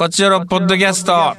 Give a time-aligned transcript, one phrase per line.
[0.00, 1.36] こちらのポッドキャスト。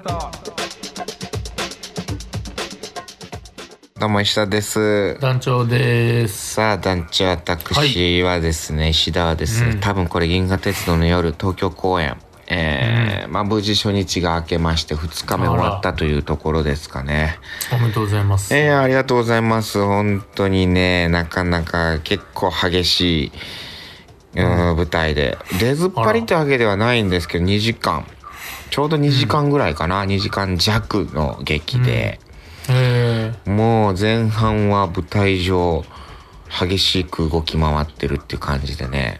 [3.99, 5.17] どうも石田です。
[5.19, 6.53] 団長です。
[6.53, 12.15] さあ団長私はですね、石田はですね、うん多分これ銀河鉄道の夜東京公演
[12.49, 17.39] えーまあ無事初日が明けまして2日目終わったというところですかね。
[17.73, 18.55] おめでとうございます。
[18.55, 19.83] えー、ありがとうございます。
[19.83, 23.31] 本当にね、なかなか結構激し
[24.35, 24.45] い、うん、
[24.77, 25.39] 舞台で。
[25.59, 28.05] 出ずっぱりってわけではないんですけど、2時間。
[28.71, 30.05] ちょうど2時間ぐらいかな。
[30.05, 32.19] 2時間弱の劇で。
[32.69, 35.83] えもう前半は舞台上、
[36.49, 39.19] 激しく動き回ってるっていう感じでね。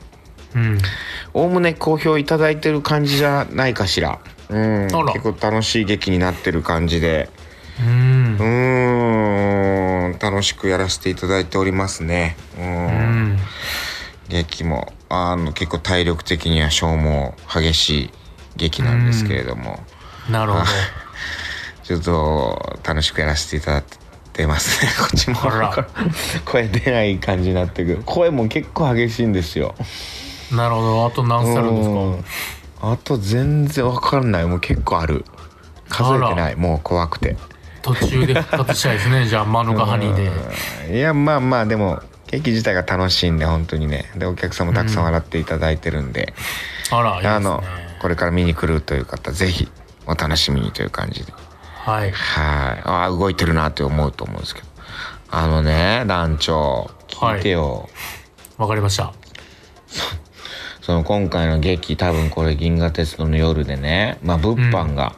[1.33, 4.19] おおむね好評いただいてる感じじゃないかしら。
[4.49, 4.87] うん。
[4.87, 7.29] 結構楽しい劇になってる感じで。
[7.79, 8.43] うんう。
[8.43, 12.37] ーん楽しくやらせていただいておりますね。
[12.57, 13.39] ううんん。
[14.29, 18.09] 劇もあの結構体力的には消耗激しい
[18.55, 19.79] 劇なんですけれども、
[20.29, 20.65] なるほど。
[21.83, 23.83] ちょっと楽しくやらせていただい
[24.33, 24.91] てますね。
[24.99, 25.39] こっちも。
[26.45, 28.03] 声出ない感じになってくる。
[28.05, 29.75] 声も結構激しいんですよ。
[30.51, 31.05] なるほど。
[31.05, 32.93] あと何歳あるんですうん。
[32.93, 34.45] あと全然わかんない。
[34.45, 35.25] もう結構ある。
[35.89, 36.55] 数えてない。
[36.55, 37.33] もう怖くて。
[37.33, 37.39] か
[37.81, 39.25] 途中で復活したいですね。
[39.25, 40.31] じゃあ、マヌカハニーで。
[40.89, 40.95] うん。
[40.95, 44.09] いやまあまあでも劇自体が楽しいんで本当にね。
[44.15, 45.03] でお客さんもたくさん。
[45.03, 46.33] 笑っていただいてるんで、
[46.91, 47.29] あら、いいですね。
[47.29, 47.63] あの
[48.01, 49.67] これから見に来るという方ぜひ
[50.07, 51.31] お楽しみにという感じで。
[51.85, 52.11] はい。
[52.11, 52.81] はい。
[52.83, 54.67] あ動いてるなって思うと思うんですけど。
[55.29, 57.87] あのね団長聞いてよ、
[58.57, 59.13] わかりました。
[60.81, 65.13] そ の今回の劇多分これ「銀河鉄道の夜」でねまあ物販が、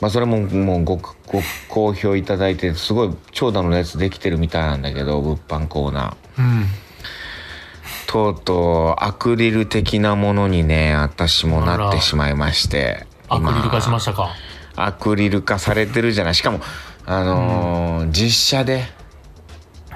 [0.00, 6.40] まあそれももうごご好評いただいてすごい長蛇の列できてるみたいなんだけど物販コーナー。
[6.40, 6.66] うん。
[8.12, 14.28] とうとうアクリル的なものにね私もなってしまいましてアクリル化しまししたか？
[14.76, 16.60] たアクリル化されてるじゃないしかも
[17.06, 18.84] あのー実写で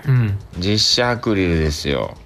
[0.07, 0.39] うん。
[0.59, 2.17] 実写アクリルですよ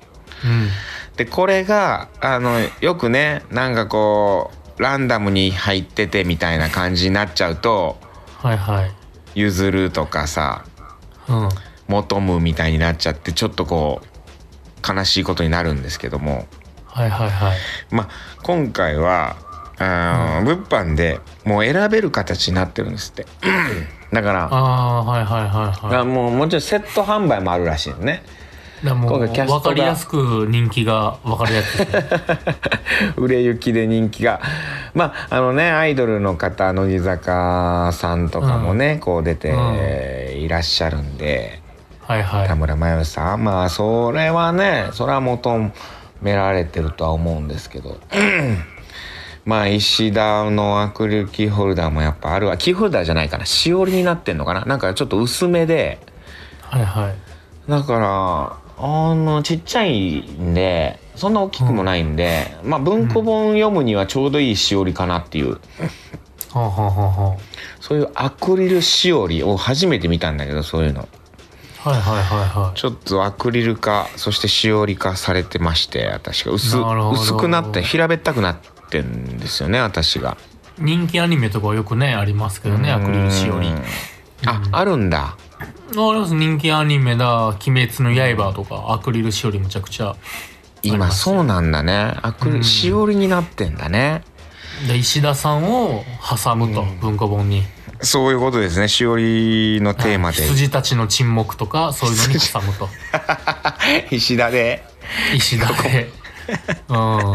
[0.45, 0.69] うん。
[1.17, 7.99] でこれがあのよくねなんかこうランダムに入っててみたいな感じになっちゃうと
[8.39, 8.91] はいはい。
[9.35, 10.65] 譲るとかさ
[11.29, 11.49] うん。
[11.89, 14.07] 求むみたいになっちゃってちょっとこう
[14.87, 16.47] 悲しいことになるんですけども。
[16.87, 17.59] はいはいはい。
[17.91, 18.09] まあ
[18.43, 19.37] 今回は
[19.79, 23.27] あー物販でもう選べる形になってるんですって。
[24.13, 28.23] だからああ、はいはいはいはあもうもちろんセット販売もあるらしいのね。
[28.83, 28.87] い。
[28.87, 31.87] でも今回キャストがわかりやすく人気がわかるやすね。
[33.17, 34.41] 売れ行きで人気が。
[34.95, 41.60] まああのねアイドルの方乃木坂さんとかもね、こう出ていらっしゃるんで、
[42.11, 42.49] はいはい。
[42.49, 42.57] 田。
[42.57, 43.45] 村真由さん。
[43.45, 45.71] まあそれはねそれは求
[46.21, 47.99] められてるとは思うんですけど。
[49.47, 52.57] まあ石田のアクリルキーホルダーもやっぱあるわ。
[52.57, 53.47] キーホルダーじゃないかな。
[53.47, 54.65] しおりになってんのかな。
[54.65, 56.01] なんかちょっと薄めで。
[56.63, 57.71] はいはい。
[57.71, 65.59] だからあのちっちゃいんでそんな大きくもないんで、まあ文庫本読むにはちょうどいいしおりかなっていう、は
[66.55, 67.37] あ、はあはあは
[67.79, 71.03] そういうアクリルしおりを初めて見たんだけどそういうの。
[71.03, 71.07] あ、
[71.83, 72.79] はいはいはいはい。
[72.79, 76.53] ちょっとアクリル化そしてしおり化されてまして私が。
[76.53, 78.59] 薄薄くなって平べったくなっ
[78.91, 80.37] てんですよね私が。
[80.79, 83.69] 人気アニメとかよくねありますけどねアクリルしおり。
[83.69, 83.83] うん。
[84.47, 85.37] あ、あるんだ。
[85.59, 86.35] あります。
[86.35, 90.17] 人気アニメだ「鬼滅の刃」とかアクリルしおりむちゃくちゃ
[90.83, 92.15] 今そうなんだね。
[92.23, 94.23] アクリルしおりになってんだね。
[94.87, 96.05] で石田さんを
[96.43, 97.65] 挟むと、文庫本に
[98.03, 98.89] そういうことですね。
[98.89, 100.43] しおりのテーマで。
[100.43, 102.89] 羊たちの沈黙とかそういうのに挟むと。
[104.15, 104.85] 石田で。
[105.35, 106.11] 石田で。
[106.89, 107.35] うん。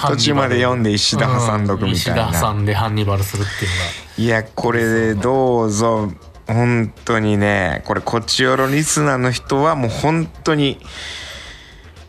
[0.08, 2.26] 途中まで読んで石田挟んどくみたいな。
[2.26, 2.30] うん。
[2.30, 3.82] 石田挟んでハンニバルするっていうのが。
[4.18, 6.12] いやこれでどうぞ。
[6.46, 10.80] 本当にねこれこちよろリスナーの人はもう本当に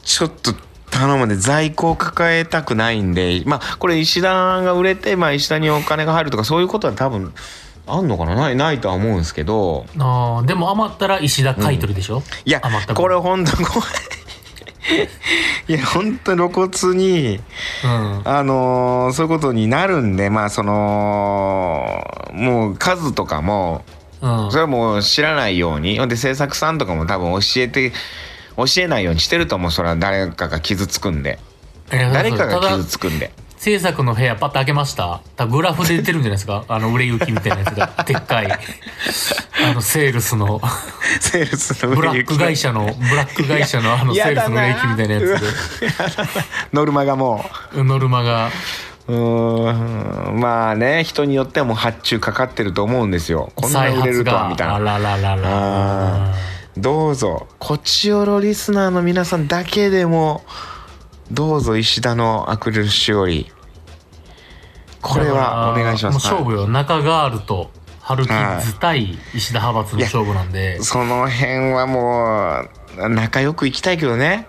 [0.04, 0.54] ちょっと
[0.92, 7.34] 頼むんで在庫を抱えたくないんでまあこれ石田が売れて、まあ、石田にお金が入るとかそういうことは多分
[7.88, 8.36] あんのかな？
[8.36, 9.88] ないないとは思うんですけど。
[9.98, 13.02] あーでも余ったら石田買い取りでしょ、いや余った分。
[13.02, 13.82] これ本当こ
[15.68, 17.40] れいや本当露骨に
[17.84, 18.22] うん。
[18.26, 22.04] あのーそういうことになるんでまあその
[22.34, 23.84] もう数とかも
[24.22, 24.52] うん。
[24.52, 25.98] それはもう知らないように。
[25.98, 27.92] ほんで制作さんとかも多分教えて
[28.68, 29.72] 教えないようにしてると思う。
[29.72, 31.40] それは誰かが傷つくんで。
[31.90, 33.32] 誰かが傷つくんで。
[33.58, 35.20] 制作の部屋パッと開けました。
[35.48, 36.64] グラフで出てるんじゃないですか？
[36.70, 37.92] あの売れ行きみたいなやつが。
[38.08, 38.50] でっかい。
[38.52, 38.58] あ
[39.74, 40.62] のセールスの。
[41.20, 45.88] セールスのブラック会社のブラック会社のあのセールスの売れ行きみたいなやつつで
[46.72, 48.50] ノルマがもでノルマが。
[49.08, 50.40] うん。
[50.40, 53.52] まあね人によってはもう発注かかってると思うんですよ。
[53.56, 54.76] こんな売れるとはみたいな。
[54.76, 56.34] あららららあ
[56.80, 57.48] どうぞ。
[57.60, 60.44] こちおろリスナーの皆さんだけでも
[61.30, 63.52] どうぞ石田のアクリルしおり。
[65.02, 66.16] これはお願いします。
[66.26, 66.68] 勝負よ。
[66.68, 67.72] 中ガールと
[68.02, 70.82] 春キッズ対石田派閥の勝負なんで。
[70.82, 72.64] その辺はも
[72.98, 74.48] う仲良く行きたいけどね。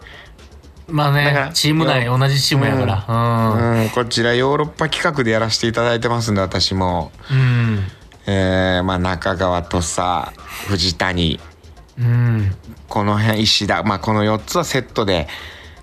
[0.89, 3.83] まあねチーム内同じチームやから。
[3.83, 7.85] うん、こちらヨーロッパ企画でやらせていただいてますんで私も、うん。
[8.27, 10.29] えーまあ、中川土佐
[10.69, 11.41] 藤谷
[11.99, 12.09] うん、う
[12.43, 12.57] ん、
[12.89, 15.29] この辺石田、まあ、この4つはセットで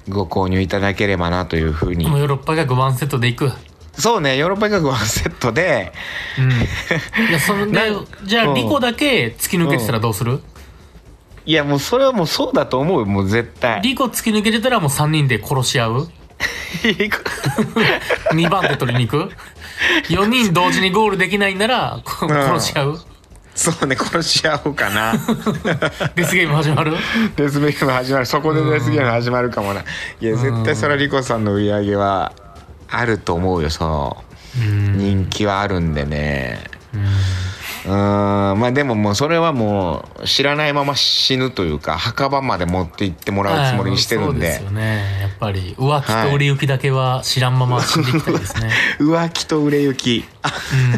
[0.10, 2.06] ご購入いただければなというふうに。
[2.06, 3.52] ヨーロッパ学ワンセットでいく。
[3.94, 4.38] そうね。
[4.38, 5.92] ヨーロッパ企画ワンセットで。
[6.38, 6.52] うん。
[7.30, 7.82] いや それでな
[8.24, 8.54] じゃあうん。
[8.54, 10.42] リコだけ突き抜けてたらどうする、
[11.46, 13.00] いやもうそれはもうそうだと思う。
[13.00, 13.82] よもう絶対。
[13.82, 16.10] リコ突き抜けてたらもう3人で殺し合う
[16.84, 19.32] ？2 番で取りに行く
[20.10, 23.00] ？4人同時にゴールできないなら殺し合う？
[23.58, 25.14] そうね殺し合おうかな。
[26.16, 26.94] デスゲーム始まる？
[27.36, 28.26] デスゲーム始まる。
[28.28, 29.82] そこでデスゲーム始まるかもな。
[30.22, 32.32] いや絶対それはリコさんの売り上げは
[32.88, 34.24] あると思うよその。
[34.60, 34.98] うん。
[34.98, 36.64] 人気はあるんでね。
[36.94, 37.02] うん
[37.88, 45.20] うーんまあでももうそれはもう知らないまま死ぬというか墓場まで持って行ってもらうつもりにしてるんそうでですよね。
[45.22, 50.26] やっぱり浮気と売れ行きだけは知らんまま死んでいきたいですね、 浮気と売れ行き。
[50.42, 50.54] あ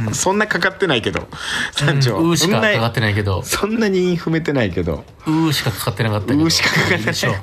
[0.07, 0.13] うん。
[0.15, 1.27] そんなかかってないけど
[1.74, 3.44] 三条、うん、うーしそんなかかかってないけど。
[3.44, 5.03] そんなに踏めてないけど。
[5.27, 6.44] うーしかかかってなかったけど。
[6.44, 7.00] うーしかかかってない。
[7.01, 7.36] いいでしょ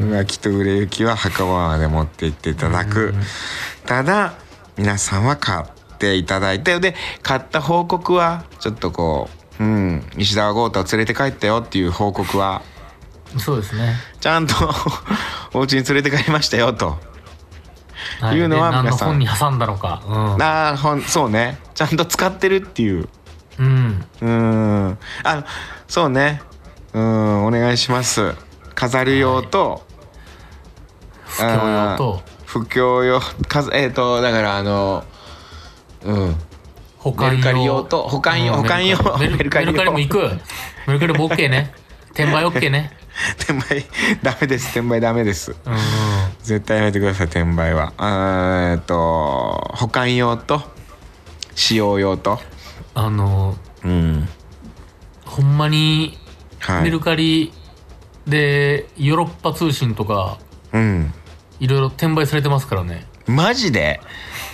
[0.00, 3.14] 浮気と売れ行きは墓場まで持って行っていただく、
[3.86, 4.34] ただ
[4.76, 5.64] 皆さんは買
[5.98, 9.28] っていただいてで買った報告はちょっとこ
[9.58, 12.62] ううん石田豪太を連れて帰ったよっていう報告は
[13.36, 13.94] そうですね。
[14.20, 14.54] ちゃんと
[15.52, 16.98] お家に連れて帰りましたよと。
[18.20, 18.36] はい。
[18.36, 19.08] いうのは皆さん。
[19.08, 20.00] 本に挟んだのか。
[20.06, 21.58] あーほんそうね。
[21.74, 23.08] ちゃんと使ってるっていう。
[23.58, 25.44] うん、うん、うんあ
[25.88, 26.40] そうね。
[26.94, 28.34] うんお願いします。
[28.74, 29.86] 飾る用と、
[31.26, 32.22] 不況用と。
[32.46, 33.20] 不況用。
[33.48, 35.04] かずえっ、とだからあの
[36.04, 36.36] うん。
[36.98, 38.98] 保管メルカリ用と保管用うん保管用。
[39.18, 39.72] メルメルカリ用。
[39.72, 40.18] メルカリも行く。
[40.86, 41.72] メルカリも OK ね。
[42.10, 42.92] 転売 OK ね。
[43.38, 43.84] 転売
[44.22, 44.66] ダメです。
[44.66, 45.50] 転売ダメです。
[45.50, 45.76] うん。
[46.42, 47.92] 絶対やめてください転売は。
[47.96, 48.94] あーえっと
[49.76, 50.62] 保管用と
[51.54, 52.38] 使用用と。
[52.94, 54.28] あのうん。
[55.24, 56.18] ほんまに
[56.60, 56.82] はい。
[56.84, 57.52] メルカリ
[58.26, 60.38] でヨーロッパ通信とか
[60.72, 61.12] うん。
[61.60, 63.06] いろいろ転売されてますからね。
[63.26, 64.00] マジで？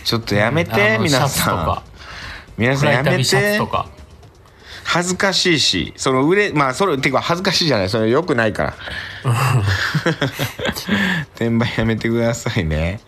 [0.04, 1.82] ちょっとやめあて、皆さか。
[1.86, 3.60] ん皆さんやめて。
[4.86, 7.88] 恥ずかしいしその売れまあそれてか恥ずかしいじゃない。
[7.88, 8.74] それよくないから。
[11.34, 13.00] 転売やめてくださいね。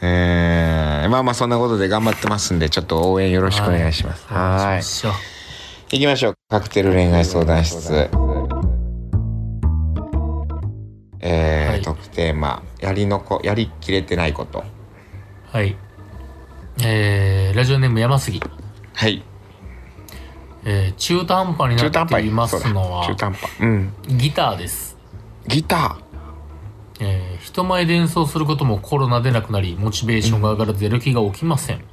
[0.00, 4.24] えー、まあまあそんなことで頑張ってますんでちょっと応援よろしくお願いします。
[4.26, 4.82] はい。
[4.82, 6.34] 行きましょう。
[6.48, 8.08] カクテル恋愛相談室。
[11.20, 11.82] えーはい。
[11.82, 14.64] 特テーマやりのこやりきれてないこと
[15.54, 15.76] はい。
[16.82, 18.42] えー、ラジオネーム山杉。
[18.92, 19.22] はい。
[20.64, 23.92] えー、中途半端になっていますのは中途半端うん。
[24.08, 24.98] ギターです。
[25.46, 25.96] ギタ
[26.98, 31.84] えー人前で演奏することもコロナでなくなりモチベーションが上がらずやる気が起きません、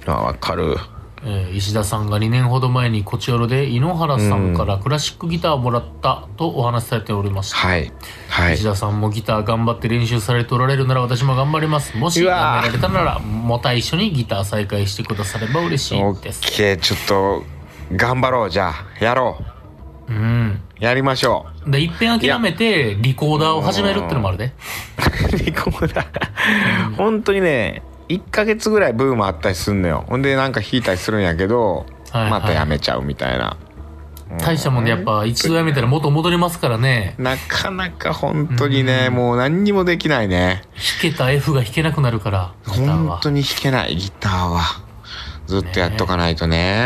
[0.00, 0.78] ーあわかる
[1.22, 7.92] えー石田さんが2年ほど前にこちおろで井ノ原さんからクラシックギターをもらったとお話しされておりました、はい。
[8.28, 8.54] はい。
[8.54, 11.96] 石田さんもギター頑張って練習されておられるなら私も頑張ります。
[11.96, 16.40] もしうやめられたならまた一緒にギター再開してくだされば嬉しオいです。
[16.42, 16.76] ッケー。
[16.78, 17.44] ちょっと
[17.94, 18.50] 頑張ろう。
[18.50, 19.38] じゃあやろ
[20.08, 20.12] う。
[20.12, 20.62] ん。
[20.80, 21.70] うやりましょう。
[21.70, 24.54] でいっぺん諦めてリコーダーを始めるってのもあるで。
[25.44, 26.94] リコーダー。
[26.96, 30.04] 本当にね1ヶ月ぐらいブームあったりすんのよ。
[30.08, 32.30] ほんでなんか弾いたりするんやけど、はいはい。
[32.30, 33.56] またやめちゃうみたいな。
[34.38, 37.14] 大したもんでやっぱ一度やめたら元戻りますからね。
[37.18, 40.62] なかなか本当にね、もう何にもできないね。
[41.02, 44.62] 弾けた F が弾けなくなるから本当に弾けないギターは。
[45.46, 46.76] ずっとやっとかないとね。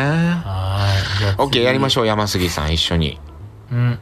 [0.43, 0.88] は
[1.19, 1.19] い。
[1.19, 3.21] じゃあオッケーやりましょょう山杉さん一緒に。
[3.71, 3.99] ううん。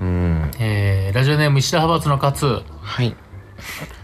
[0.00, 0.50] うん。
[0.60, 2.62] えー、ラジオネーム石田派閥の勝。
[2.80, 3.06] はい。
[3.06, 3.95] えー、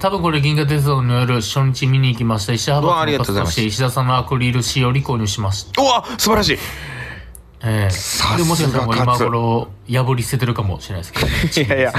[0.00, 2.54] 多分これ銀河鉄道の夜初日見に行きました。
[2.54, 5.82] 石田うわあり派閥のして石田さんのアクリル仕様に購入しました。
[5.82, 6.58] うわ素晴らしい。
[7.62, 7.90] ええ。
[7.90, 11.26] さすがでもしかしたらもう今勝頃破り捨ててるかもしれないですけど。
[11.26, 11.92] ねいやいや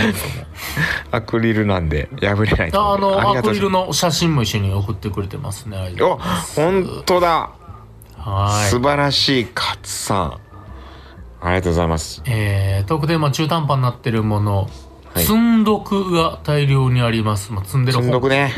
[1.12, 5.94] アクリルなんで破れないとあのアクリルの写真も一緒に送ってくれてますね。
[6.02, 6.18] お
[6.56, 7.52] 本当だ。
[8.18, 8.70] はい。
[8.72, 10.40] 素晴らしい勝さん。
[11.44, 12.24] ありがとうございます。
[12.26, 18.54] えー、トークテーマ中途半端になってるもの、はい積んどくが大量にあります、まあ、積んでる積んどくね。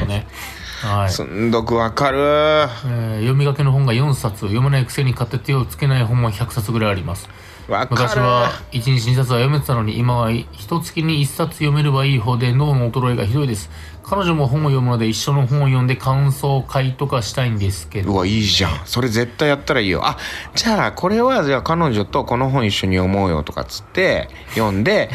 [0.82, 1.10] はい。
[1.10, 2.20] すんどくわかる。
[2.20, 4.42] えー読みがけの本が4冊。
[4.42, 7.30] 読まないくせに買って手をつけない本は100冊ぐらいあります
[7.68, 13.70] 昔は1日2冊は読めてたのに今は一月に1冊読めればいい方で脳の衰えがひどいです。
[14.04, 18.12] 彼女も本を読むので一緒の本を読んで感想会とかしたいんですけど。
[18.12, 18.82] うわいいじゃん。
[18.86, 20.02] それ絶対やったらいいよ。
[20.04, 20.18] あ
[20.56, 25.10] じゃあこれはじゃあ彼女とこの本一緒に読もうよとかっつって読んで、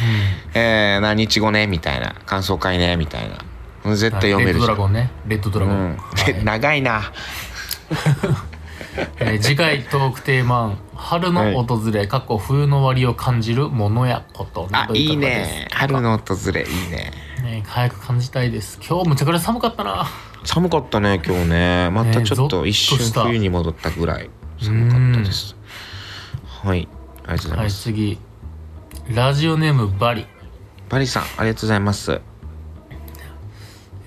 [0.55, 2.15] えー何日後ねみたいな。
[2.25, 3.95] 感想会ねみたいな。
[3.95, 4.75] 絶対読めるじゃん。
[4.75, 5.11] レッドドラゴンね。
[5.27, 5.97] レッドドラゴン、うん。
[5.97, 6.45] はい。
[6.45, 7.13] 長いな
[9.19, 14.69] えー次回トークテーマ春の訪れ、過去冬の終わりを感じるものやこと。
[14.71, 15.69] などあいいね。
[15.73, 17.13] 春の訪れいいね。
[17.43, 18.81] ね早く感じたいです。
[18.87, 20.07] 今日むちゃくちゃ寒かったな。
[20.45, 21.91] 寒かったね今日ね。
[21.91, 24.31] またちょっと一瞬冬に戻ったぐらい。
[24.61, 25.55] 寒かったです。
[26.45, 26.89] はい
[27.25, 28.19] ありがとうございはいます、次。
[29.15, 30.27] ラジオネームバリ。
[30.89, 32.21] バリさんありがとうございます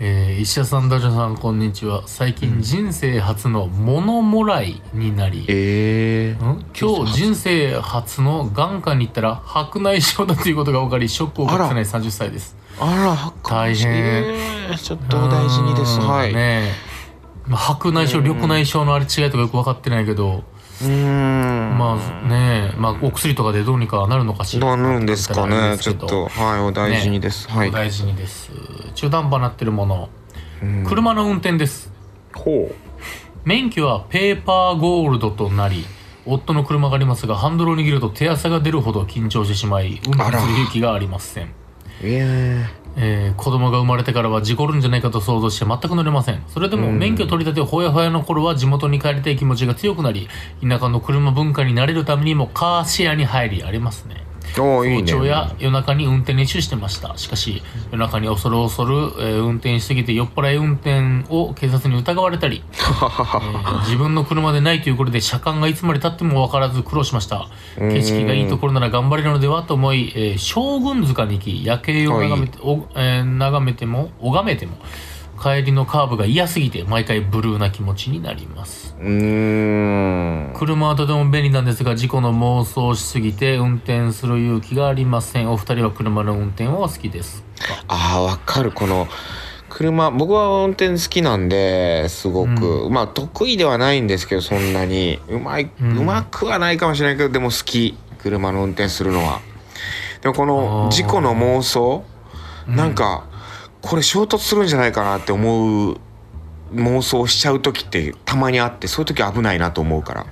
[0.03, 2.01] えー、石田さん、ダジャさん、こんにちは。
[2.08, 6.65] 最近、人生初の物もらいになり、えー、ん？
[6.75, 12.58] 今日、人生初の眼科に行ったら、白内障だということが分かり、ショックを隠せない30歳です。
[12.79, 13.91] あら大変。
[13.93, 16.00] えーちょっとお大事にです。
[16.00, 16.34] はい。
[16.34, 16.72] ね
[17.48, 20.43] 白内障、緑内障のあれ違いとかよく分かってないけど、
[20.90, 24.76] まあねえ、まあお薬とかでどうにかなるのかしら。
[24.76, 26.08] なるんですかねちょっと。
[26.08, 27.70] とはいお大事にです、はい。
[27.70, 28.52] お大事にです。
[28.96, 30.10] 中途半端になってるもの。
[30.62, 30.86] うん。
[30.86, 31.92] 車の運転です。
[32.34, 32.76] ほう。
[33.44, 35.86] 免許はペーパーゴールドとなり
[36.28, 41.52] 夫の車がありますがハンドルを握ると手汗が出るほど緊張してしまい運転する勇気がありません、
[42.03, 42.81] えー
[43.38, 46.43] 子供が生まれてからは事故るんじゃないかと想像して全く乗れません。
[46.50, 47.00] それでもうん。
[47.00, 50.27] 免許取り立てほやほやの頃は地元に帰りたい気持ちが強くなり
[50.62, 54.31] 田舎の車文化に慣れるためにもカーシェアに入りありますね
[55.05, 57.17] 早朝や夜中に運転練習してました。
[57.17, 67.48] しかし夜中に恐る恐る、えー運転しすぎて酔っ払い運転を警察に疑われたり えー自分の車でないということで車間がいつまでたっても分からず苦労しました。
[67.77, 74.74] 景色がいいところなら頑張れるのではと思い、えー将軍塚に行き夜景を眺めてお、えー眺めても拝めても
[75.41, 78.95] 帰りのカーブが嫌すぎて毎回ブルーな気持ちになります。
[79.00, 80.53] うーん。
[80.53, 85.51] 車はとても便利なんですが事故の妄想をしすぎて運転する勇気がありません。
[85.51, 87.83] お二人は車の運転はお好きですか？
[87.88, 88.71] ああわかる。
[88.71, 89.07] この
[89.69, 95.19] 車僕は運転好きなんですごく、まあ得意ではないんですけどそんなに。
[95.27, 97.98] うまい、ううんまくはないかもしれないけどでも好き。
[98.19, 99.39] 車の運転するのは。
[100.21, 102.03] でもこの事故の妄想？
[102.67, 102.75] うん。
[102.75, 103.25] なんか
[103.82, 105.98] これ衝突するんじゃないかなって思う
[106.74, 110.26] 妄想しちゃう時ってたまにあってそういう時危ないなと思うから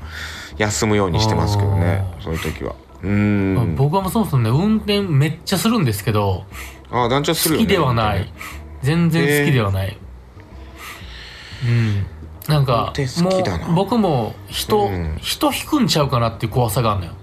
[0.57, 2.75] 休むようにしてますけどねそういう時は。
[3.01, 3.75] うーん。
[3.75, 6.45] 僕はもうそもそもね運転めっちゃするんですけど
[6.91, 8.31] ああ団長するよね好きではない。
[8.81, 9.97] 全然好きではない、
[11.65, 12.05] うん。
[12.47, 13.29] なんかも
[13.71, 15.17] う僕も人、うん。
[15.21, 17.13] 人引くんちゃうかなっていう怖さがあるのよ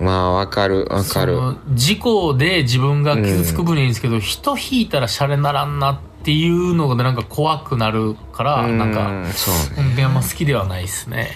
[0.00, 1.38] まあわかるわかる。
[1.74, 9.60] 事故で自分が傷つく分にはいいんですけど、人引いたらシャレならんなっていうのがなんか怖くなるからなんかうそうね。
[9.78, 11.30] 運転あんま好きではないですね。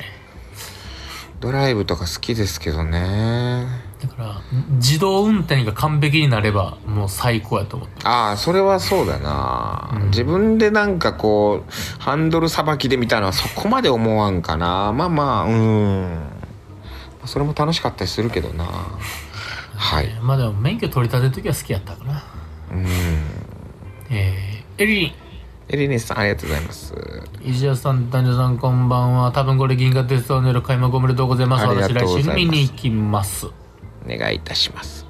[1.41, 3.67] ドライブとか好きですけどね。
[4.01, 4.41] だから
[4.77, 10.07] 自動運転が完璧になればもう最高やと思ってああそれはそうだな、うん。
[10.07, 14.93] 自分でなんかこうハンドルさばきでみたいなのはそこまで思わんかな。
[14.93, 16.32] まあまあうん
[17.25, 18.65] それも楽しかったりするけどな
[19.77, 22.25] はいまあでも免許取り立てる時は好きやったかな
[22.73, 22.87] うん
[24.11, 25.13] えー、エリリン
[25.69, 26.95] エリネさんありがとうございます
[27.45, 29.33] 石田さん、男女さん、こんばんは。
[29.33, 31.67] 多分これ、銀河鉄道による開幕おめでとうございます。
[31.67, 33.47] 私、来週に見に行きます。
[33.47, 33.53] お
[34.07, 35.07] 願いいたします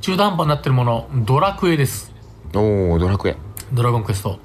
[0.00, 2.12] 中途半端になってるもの、ドラクエです。
[2.54, 3.36] おおドラクエ
[3.72, 4.40] ドラゴンクエスト。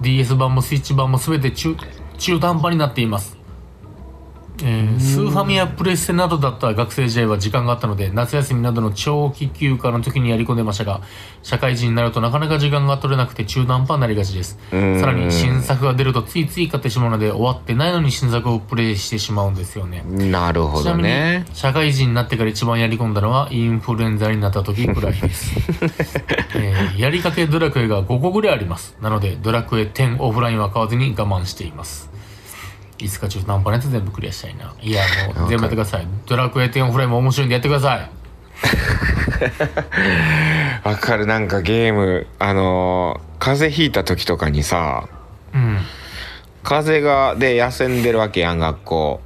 [0.00, 1.76] DS 版もスイッチ版も全て中
[2.18, 3.37] 中途半端になっています。
[4.62, 11.00] えースーファミやプレステなどだった学生時代は時間があったので夏休みなどの長期休暇の時にやり込んでましたが
[11.42, 14.58] 社会人になるとなかなか時間が取れなくて中途半端になりがちです。
[14.70, 15.00] さうん。
[15.00, 20.02] らに新作が出るとついつい買ってしまうので終わってないのに新作をプレイしてしまうんですよね。
[20.02, 25.56] なるほちなみにどね社会人になってから一番やり込んだのはインフルエンザになった時くらいです、
[26.56, 28.96] えーやりかけドラクエが5個ぐらいあります。
[29.00, 32.10] なのでドラクエ10オフラインは買わずに我慢しています
[32.98, 34.74] いつか中途半端なやつ全部クリアしたいな。
[34.80, 35.02] いや
[35.36, 36.06] もう全部やってください。
[36.26, 38.10] ドラクエ10オフラインも面白いんでやってください。
[40.84, 41.26] わかる。
[41.26, 45.08] なんかゲームあのー風邪ひいた時とかにさ
[45.54, 45.78] うん。
[46.64, 49.20] 風邪がで休んでるわけやん学校。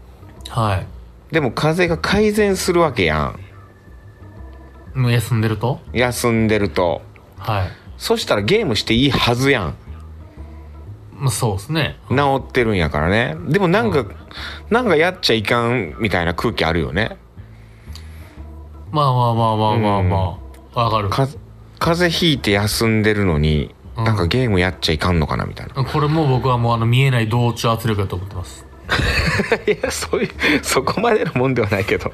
[0.50, 0.86] はい。
[1.32, 3.32] でも風邪が改善するわけや
[4.94, 5.10] ん。
[5.10, 5.80] 休んでると？
[5.94, 7.00] 休んでると。
[7.38, 7.68] はい。
[7.96, 9.74] そしたらゲームしていいはずやん
[11.22, 12.00] まあそうですね。
[12.08, 13.36] 治ってるんやからね。
[13.46, 14.04] でもなんか、
[14.70, 17.16] なんかやっちゃいかんみたいな空気あるよね。
[18.90, 20.38] まあまあまあまあまあま
[20.74, 20.84] あ。
[20.84, 21.10] わかる。
[21.10, 21.28] か
[21.78, 24.04] 風邪ひいて休んでるのに、うん。
[24.04, 25.84] なんかゲームやっちゃいかんのかなみたいな。
[25.84, 28.66] これも僕はもうあの見えない同調圧力だと思ってます。
[29.70, 30.30] いやそういう
[30.64, 32.12] そこまでのもんではないけど。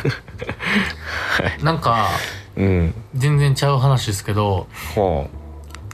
[1.64, 2.10] なんか
[2.54, 2.94] うん。
[3.14, 5.30] 全然ちゃう話ですけどほ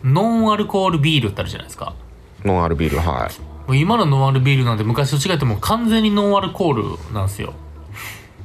[0.02, 1.94] ノンアルコールビールってあるじゃないですか。
[2.00, 2.05] う
[2.46, 3.40] ノンアルビールはい。
[3.68, 6.72] もう今のノンアルビールなんて昔と違ってもう完全にノンアルコー
[7.08, 7.52] ルなんですよ。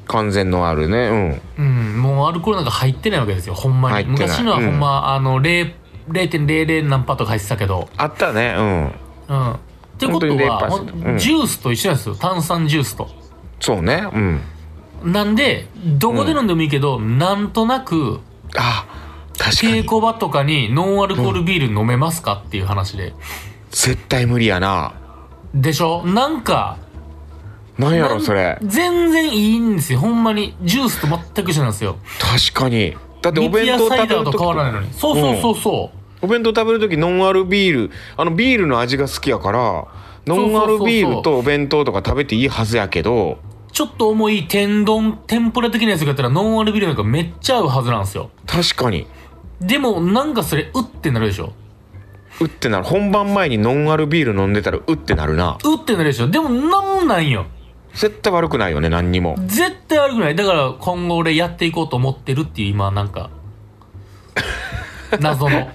[0.07, 2.01] 完全ノンアルねうん。
[2.01, 3.93] もうアルコールなんか入ってないわけですよほんまに。
[3.93, 4.27] 入ってない。
[4.27, 5.73] 昔のはほんま、あの0
[6.09, 7.87] 0.00何パーとか入ってたけど。
[7.93, 8.87] うんあったねうん。
[8.87, 9.57] っ
[9.97, 11.15] てこと本当には、0%ほうん。
[11.15, 12.15] んジュースと一緒なんですよ。
[12.15, 13.09] 炭酸ジュースと。
[13.59, 14.41] そうねうん。
[15.13, 15.67] なんで
[15.97, 18.19] どこで飲んでもいいけど、なんとなく
[18.57, 18.85] あ
[19.37, 19.83] 確かに。
[19.83, 23.13] 稽古場とかにノンアルコールビール飲めますかっていう話で
[23.71, 24.93] 絶対無理やな。
[25.53, 26.05] でしょ？
[26.05, 26.77] なんか
[27.77, 28.59] なんやろそれ。
[28.61, 29.99] 全然いいんですよ。
[29.99, 30.55] ほんまに。
[30.61, 31.97] ジュースと全く一緒なんですよ。
[32.19, 32.95] 確かに。
[33.21, 34.93] だってお弁当食べる時変わらないのに。
[34.93, 39.87] そうそうそうそう、お弁当食べる時ノンアルビールあのビールの味が好きやから
[40.27, 43.39] ノンアルビールとお弁当とか食べていいはずやけど
[43.71, 48.29] ちょっと重い天丼天ぷら的なやつがやったらノンアルビールなんかめっちゃ合うはずなんですよ。
[48.45, 49.07] 確かに。
[49.59, 51.53] でもなんかそれうってなるでしょ
[52.41, 52.83] うってなる。
[52.83, 55.57] 本番前にノンアルビール飲んでたらうってなるな。
[55.63, 56.27] うってなるでしょ。
[56.27, 57.45] でもなんもないんよ。
[57.93, 59.35] 絶対悪くないよね何にも。
[59.45, 60.35] 絶対悪くない。
[60.35, 63.29] だから今後俺やっていこうと思ってるっていう今なんか。
[65.19, 65.67] 謎の。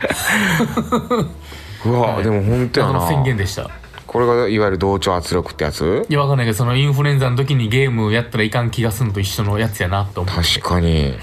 [1.85, 2.25] うわ、はい。
[2.25, 3.07] でも本当やな。
[3.07, 3.71] 宣言でした。
[4.07, 6.07] これがいわゆる同調圧力ってやつ？
[6.09, 11.15] いやわかんないけどそのインフルエンザの時にゲームやったらいかん気がすんのと一緒のやつやなと思う確かに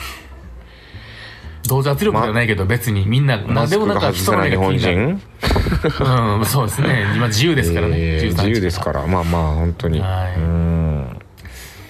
[1.67, 5.21] 同時圧力ではないけど別にみんなマ何でもなんかスクが外せない日本人？
[6.39, 7.13] うんそうですね。
[7.15, 9.07] 今自由ですからね、えー13日自由ですから。
[9.07, 9.99] まあまあ本当に。
[9.99, 10.35] はい。
[10.35, 11.19] うん。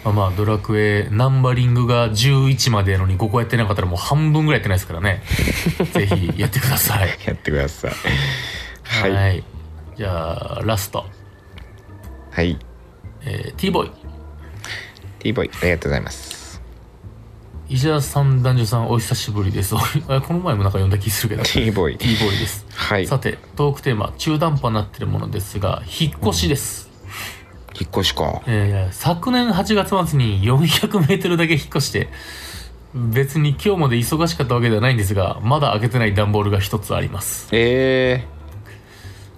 [0.04, 5.22] まあまあドラクエナンバリングが11までやのに5個やってなかったらもう半分ぐらいやってないですからね。
[5.94, 7.10] ぜひやってください。
[7.26, 7.92] やってください。
[8.84, 9.40] は、はい。
[9.40, 9.44] い
[9.96, 11.06] じゃあラスト、
[12.32, 12.58] はい。
[13.26, 13.92] えー、T ボーイ
[15.20, 16.43] T ボーイありがとうございます
[17.74, 19.74] 石田さん男女さんお久しぶりです。
[19.76, 21.42] あ この前もなんか読んだ気するけど。
[21.42, 21.98] T ボーイ。
[21.98, 22.68] T ボーイです。
[22.70, 23.08] はい。
[23.08, 26.88] さてトークテーマ中途半端になってるものですが引っ越しです、
[27.74, 28.44] 引っ越しか。
[28.46, 32.10] えー昨年8月末に400メートルだけ引っ越して
[32.94, 38.24] 別に今日まで忙しかったわけではないんですがまだ開けてない段ボールが一つあります、え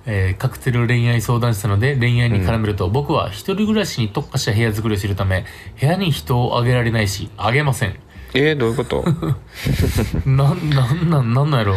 [0.07, 5.45] えーカクテル恋愛相談室なので恋愛に絡めると、僕は一人暮らしに特化した部屋作りをするため
[5.79, 7.89] 部屋に人をあげられないしあげません。
[7.91, 7.97] ー、
[8.33, 9.03] えー、どういうこと？
[10.29, 11.75] なんなんなんなんなんやろ？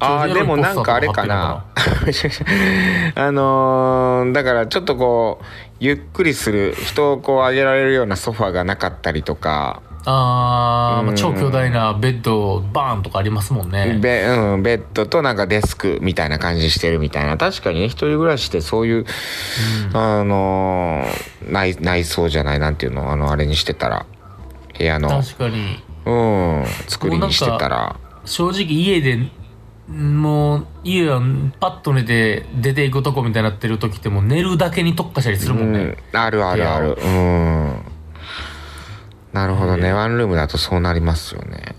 [0.00, 1.64] あーでもなんかあれかな。
[3.14, 5.44] あのーだからちょっとこう
[5.78, 9.82] ゆっくりする人をこう上げられるようなソファーがなかったりとか。
[10.06, 11.14] あー、まあ、うん。
[11.16, 13.98] 超巨大なベッドバーンとかありますもんね。
[14.00, 17.36] ベ,、うん、ベッドとなんかデスクみたいな感じしてるみたいな。
[17.36, 19.04] 確かにね一人暮らしってそういう、
[19.92, 22.58] あのー内内装じゃない？
[22.58, 23.12] なんていうの？
[23.12, 24.06] あのあれにしてたら。
[24.78, 25.10] 部屋の。
[25.22, 26.64] 確かにうん。
[26.88, 27.96] 作りにしてたら。
[28.24, 29.30] 正直家で
[29.88, 31.20] もう家は
[31.58, 36.96] パッと寝て出ていくとこみたいになってる時ってもう寝るだけに特化したりするもんね、うん、あるあるある。
[37.02, 37.82] うん。
[39.32, 39.92] なるほどね。
[39.92, 41.74] ワンルームだとそうなりますよね。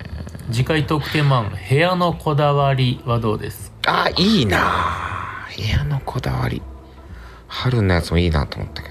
[0.51, 6.61] 次回トークテーマ部屋のこだわりはどうですあいいな部屋のこだわり。
[7.47, 8.90] 春のやつもいいなと思ったけ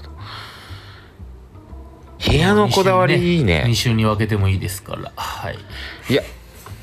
[2.31, 3.65] 部屋のこだわりいいね。
[3.67, 5.11] 2週に分けてもいいですから。
[5.15, 5.57] はい。
[6.09, 6.23] いや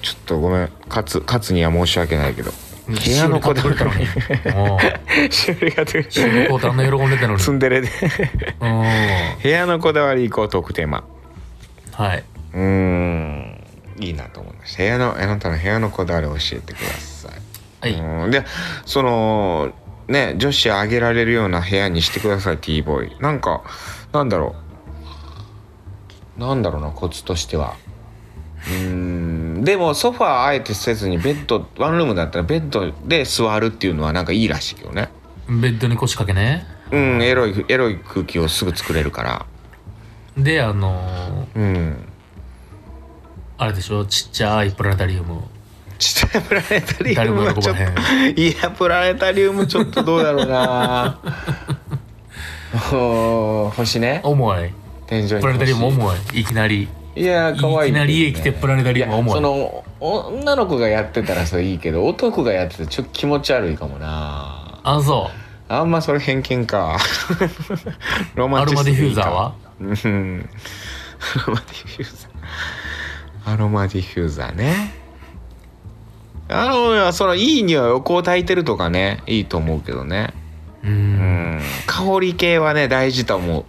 [0.03, 0.71] ちょっとごめん。
[0.89, 2.53] 勝勝には申し訳ないけど。
[2.87, 5.31] 部屋のこだわり。
[5.31, 7.41] しおり買ってくれたのにあんな喜んでたのに。
[7.41, 7.89] ツンデレで。
[8.61, 8.83] うん。
[9.43, 11.05] 部屋のこだわりいこうトークテーマ。
[11.93, 12.25] はい。
[12.55, 13.65] うーん。
[14.01, 14.79] いいなと思いました。
[14.79, 17.33] 部屋のあなたの部屋のこだわりを教えてください。
[17.81, 18.01] はい。
[18.01, 18.31] うん。
[18.31, 18.45] で
[18.87, 19.73] その
[20.09, 23.63] ね女子あげられるような部屋にしてください T ボーイなんか
[24.13, 24.68] なんだろう
[26.39, 27.75] なんだろうなコツとしては。
[28.67, 28.89] うー
[29.61, 35.09] んでもソファーあえてせずにベッドワンルームだったらベッドで座るっていうのはなんかいいらしいよね。
[35.49, 36.67] ベッドに腰掛けね。
[36.91, 39.47] うんエロいエロい空気をすぐ作れるから。
[40.37, 41.97] であのーうん。
[43.59, 44.05] あれでしょ？
[44.05, 45.43] ちっちゃいプラネタリウム。
[45.99, 47.83] ちっちゃいプラネタリウムはちょっと
[48.41, 51.19] いやプラネタリウムちょっとどうだろうな。
[52.93, 54.21] おー星ね。
[54.25, 54.73] 重い
[55.09, 56.41] 天井に星プラネタリウム重い。
[56.41, 56.89] いきなり。
[57.17, 59.35] いや可愛いいきなり家来てプラネタリウム重い。
[59.35, 64.81] その女の子がやってたらそれいいけど男がやっててちょっと気持ち悪いかもな。
[64.85, 65.31] あそ
[65.69, 66.97] あんまそれ偏見か。
[68.37, 70.49] ロマアロマディフューザーははうん
[71.37, 74.95] アロマディフューザーアロマディフューザーね。
[76.51, 80.33] あのそのいい匂いをこう炊いてるとかねいいと思うけどね。
[80.85, 81.61] ううんん。
[81.87, 83.65] 香り系はね大事と思う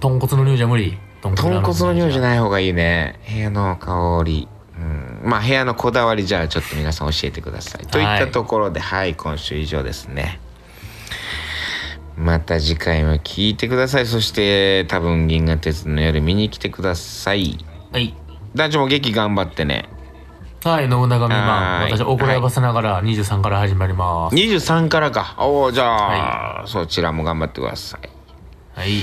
[0.00, 0.98] 豚骨の匂いじゃ無理。
[1.22, 3.20] 豚豚骨の匂いじゃいない方がいいね。
[3.28, 4.48] 部屋の香り。
[4.78, 5.20] うん。
[5.24, 7.86] まあ部屋のこだわりじゃあちょっと皆さん教えてください。
[7.86, 10.40] といったところではい今週以上ですね。
[12.16, 14.06] また次回も聞いてください。
[14.06, 17.58] そして多分銀河鉄道の夜見に来てください。
[17.92, 18.14] はい。
[18.54, 19.88] 団長も劇頑張ってね。
[20.64, 21.92] はい信長未満はい。
[21.92, 24.34] 私おこらばせながら23から始まります。
[24.36, 25.36] 23からか。
[25.38, 28.08] おおじゃあ、そちらも頑張ってください。
[28.78, 29.02] はい